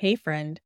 [0.00, 0.58] Hey, friend.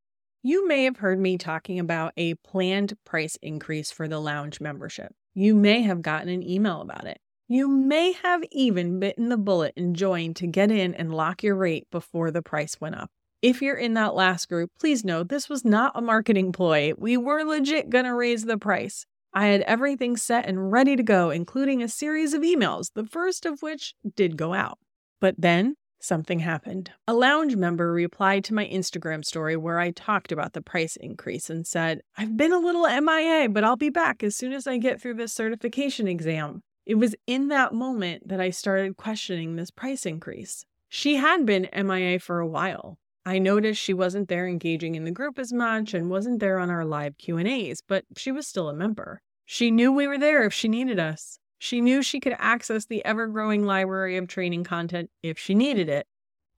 [0.44, 5.12] You may have heard me talking about a planned price increase for the lounge membership.
[5.34, 7.18] You may have gotten an email about it.
[7.48, 11.56] You may have even bitten the bullet and joined to get in and lock your
[11.56, 13.10] rate before the price went up.
[13.42, 16.92] If you're in that last group, please know this was not a marketing ploy.
[16.96, 19.04] We were legit going to raise the price.
[19.32, 23.46] I had everything set and ready to go, including a series of emails, the first
[23.46, 24.78] of which did go out.
[25.20, 25.74] But then
[26.04, 26.90] something happened.
[27.08, 31.50] A lounge member replied to my Instagram story where I talked about the price increase
[31.50, 34.76] and said, I've been a little MIA, but I'll be back as soon as I
[34.78, 36.62] get through this certification exam.
[36.86, 40.64] It was in that moment that I started questioning this price increase.
[40.88, 42.98] She had been MIA for a while.
[43.26, 46.68] I noticed she wasn't there engaging in the group as much and wasn't there on
[46.68, 49.22] our live Q&As, but she was still a member.
[49.46, 51.38] She knew we were there if she needed us.
[51.64, 55.88] She knew she could access the ever growing library of training content if she needed
[55.88, 56.06] it.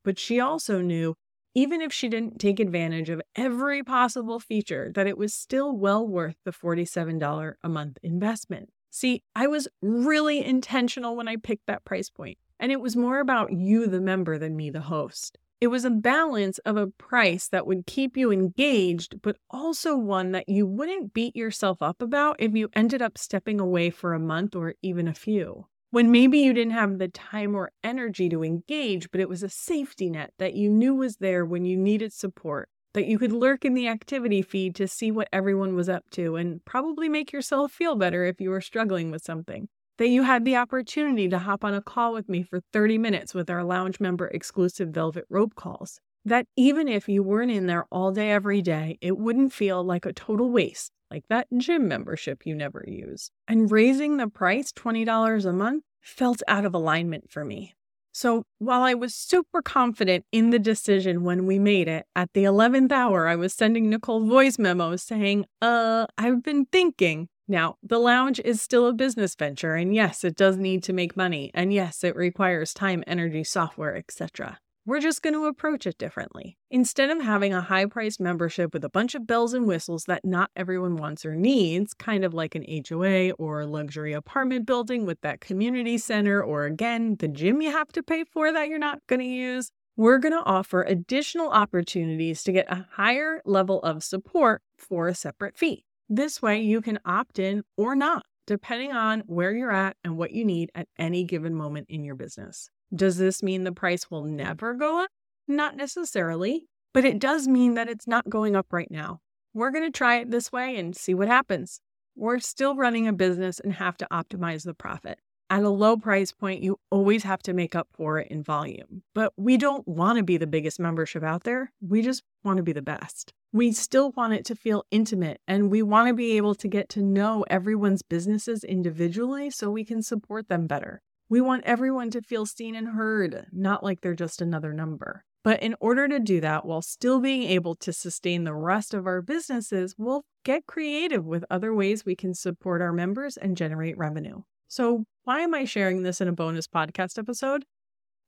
[0.02, 1.14] But she also knew,
[1.54, 6.04] even if she didn't take advantage of every possible feature, that it was still well
[6.04, 8.70] worth the $47 a month investment.
[8.90, 13.20] See, I was really intentional when I picked that price point, and it was more
[13.20, 15.38] about you, the member, than me, the host.
[15.58, 20.32] It was a balance of a price that would keep you engaged, but also one
[20.32, 24.18] that you wouldn't beat yourself up about if you ended up stepping away for a
[24.18, 25.66] month or even a few.
[25.90, 29.48] When maybe you didn't have the time or energy to engage, but it was a
[29.48, 33.64] safety net that you knew was there when you needed support, that you could lurk
[33.64, 37.72] in the activity feed to see what everyone was up to and probably make yourself
[37.72, 41.64] feel better if you were struggling with something that you had the opportunity to hop
[41.64, 45.54] on a call with me for 30 minutes with our lounge member exclusive Velvet Rope
[45.54, 46.00] calls.
[46.24, 50.04] That even if you weren't in there all day, every day, it wouldn't feel like
[50.04, 53.30] a total waste, like that gym membership you never use.
[53.46, 57.76] And raising the price $20 a month felt out of alignment for me.
[58.12, 62.44] So while I was super confident in the decision when we made it, at the
[62.44, 67.98] 11th hour, I was sending Nicole voice memos saying, uh, I've been thinking, now, the
[67.98, 71.72] lounge is still a business venture, and yes, it does need to make money, and
[71.72, 74.58] yes, it requires time, energy, software, etc.
[74.84, 76.58] We're just going to approach it differently.
[76.70, 80.24] Instead of having a high priced membership with a bunch of bells and whistles that
[80.24, 85.06] not everyone wants or needs, kind of like an HOA or a luxury apartment building
[85.06, 88.78] with that community center, or again, the gym you have to pay for that you're
[88.78, 93.80] not going to use, we're going to offer additional opportunities to get a higher level
[93.82, 95.85] of support for a separate fee.
[96.08, 100.30] This way, you can opt in or not, depending on where you're at and what
[100.30, 102.70] you need at any given moment in your business.
[102.94, 105.10] Does this mean the price will never go up?
[105.48, 109.18] Not necessarily, but it does mean that it's not going up right now.
[109.52, 111.80] We're going to try it this way and see what happens.
[112.14, 115.18] We're still running a business and have to optimize the profit.
[115.48, 119.02] At a low price point, you always have to make up for it in volume.
[119.14, 121.72] But we don't want to be the biggest membership out there.
[121.80, 123.32] We just want to be the best.
[123.52, 126.88] We still want it to feel intimate and we want to be able to get
[126.90, 131.00] to know everyone's businesses individually so we can support them better.
[131.28, 135.24] We want everyone to feel seen and heard, not like they're just another number.
[135.44, 139.06] But in order to do that while still being able to sustain the rest of
[139.06, 143.96] our businesses, we'll get creative with other ways we can support our members and generate
[143.96, 144.42] revenue.
[144.68, 147.64] So, why am I sharing this in a bonus podcast episode?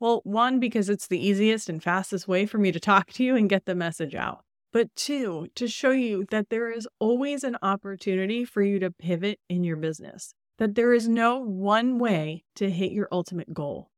[0.01, 3.35] Well, one, because it's the easiest and fastest way for me to talk to you
[3.35, 4.45] and get the message out.
[4.73, 9.41] But two, to show you that there is always an opportunity for you to pivot
[9.49, 13.91] in your business, that there is no one way to hit your ultimate goal,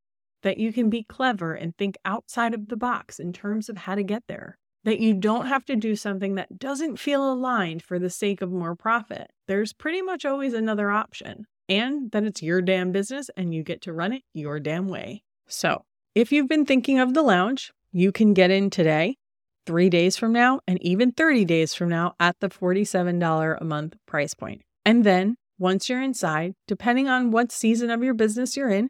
[0.42, 3.94] that you can be clever and think outside of the box in terms of how
[3.94, 7.98] to get there, that you don't have to do something that doesn't feel aligned for
[7.98, 9.30] the sake of more profit.
[9.48, 13.80] There's pretty much always another option and that it's your damn business and you get
[13.82, 15.22] to run it your damn way.
[15.46, 19.16] So, if you've been thinking of the lounge, you can get in today,
[19.64, 23.96] three days from now, and even 30 days from now at the $47 a month
[24.06, 24.62] price point.
[24.84, 28.88] And then, once you're inside, depending on what season of your business you're in,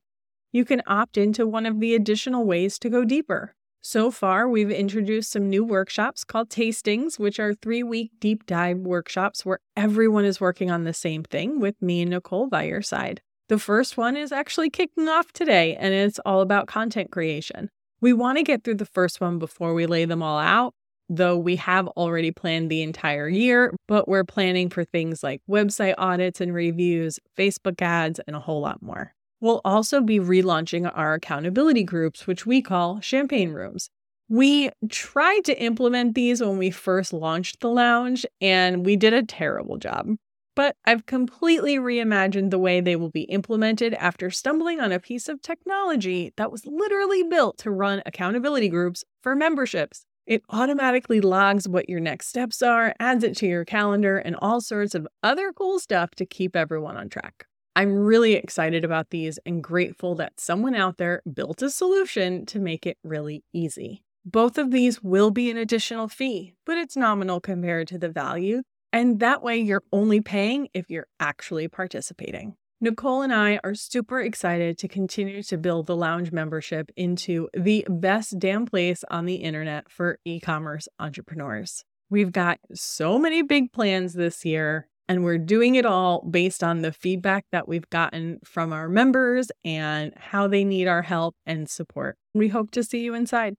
[0.51, 3.55] you can opt into one of the additional ways to go deeper.
[3.83, 8.77] So far, we've introduced some new workshops called Tastings, which are three week deep dive
[8.79, 12.83] workshops where everyone is working on the same thing with me and Nicole by your
[12.83, 13.23] side.
[13.49, 17.71] The first one is actually kicking off today, and it's all about content creation.
[18.03, 20.75] We want to get through the first one before we lay them all out,
[21.09, 25.95] though we have already planned the entire year, but we're planning for things like website
[25.97, 29.15] audits and reviews, Facebook ads, and a whole lot more.
[29.41, 33.89] We'll also be relaunching our accountability groups, which we call champagne rooms.
[34.29, 39.25] We tried to implement these when we first launched the lounge, and we did a
[39.25, 40.17] terrible job.
[40.55, 45.29] But I've completely reimagined the way they will be implemented after stumbling on a piece
[45.29, 50.05] of technology that was literally built to run accountability groups for memberships.
[50.27, 54.61] It automatically logs what your next steps are, adds it to your calendar, and all
[54.61, 57.47] sorts of other cool stuff to keep everyone on track.
[57.77, 62.59] I'm really excited about these and grateful that someone out there built a solution to
[62.59, 64.03] make it really easy.
[64.25, 68.63] Both of these will be an additional fee, but it's nominal compared to the value.
[68.93, 72.57] And that way, you're only paying if you're actually participating.
[72.83, 77.87] Nicole and I are super excited to continue to build the lounge membership into the
[77.89, 81.85] best damn place on the internet for e commerce entrepreneurs.
[82.09, 86.83] We've got so many big plans this year, and we're doing it all based on
[86.83, 91.69] the feedback that we've gotten from our members and how they need our help and
[91.69, 92.17] support.
[92.33, 93.57] We hope to see you inside.